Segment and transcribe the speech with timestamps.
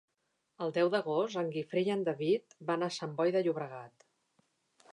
[0.65, 4.09] El deu d'agost en Guifré i en David van a Sant Boi de Llobregat.